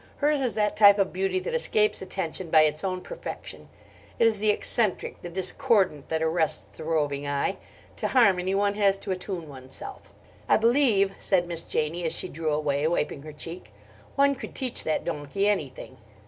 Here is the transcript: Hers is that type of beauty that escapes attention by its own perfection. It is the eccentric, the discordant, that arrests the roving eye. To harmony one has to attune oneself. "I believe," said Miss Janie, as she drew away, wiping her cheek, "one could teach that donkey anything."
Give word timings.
Hers 0.17 0.41
is 0.41 0.55
that 0.55 0.75
type 0.75 0.97
of 0.97 1.13
beauty 1.13 1.37
that 1.41 1.53
escapes 1.53 2.01
attention 2.01 2.49
by 2.49 2.63
its 2.63 2.83
own 2.83 3.01
perfection. 3.01 3.69
It 4.17 4.25
is 4.25 4.39
the 4.39 4.49
eccentric, 4.49 5.21
the 5.21 5.29
discordant, 5.29 6.09
that 6.09 6.23
arrests 6.23 6.75
the 6.75 6.83
roving 6.83 7.27
eye. 7.27 7.57
To 7.97 8.07
harmony 8.07 8.55
one 8.55 8.73
has 8.73 8.97
to 8.97 9.11
attune 9.11 9.47
oneself. 9.47 10.11
"I 10.49 10.57
believe," 10.57 11.13
said 11.19 11.45
Miss 11.45 11.61
Janie, 11.61 12.03
as 12.03 12.15
she 12.17 12.29
drew 12.29 12.49
away, 12.51 12.87
wiping 12.87 13.21
her 13.21 13.31
cheek, 13.31 13.71
"one 14.15 14.33
could 14.33 14.55
teach 14.55 14.83
that 14.85 15.05
donkey 15.05 15.47
anything." 15.47 15.97